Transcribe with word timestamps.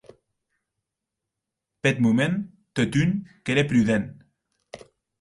Peth 1.83 1.99
moment, 1.99 2.41
totun, 2.73 3.15
qu’ère 3.43 3.67
prudent. 3.67 4.07